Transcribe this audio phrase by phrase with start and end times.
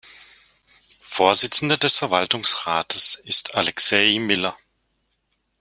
[1.03, 4.57] Vorsitzender des Verwaltungsrates ist Alexej Miller.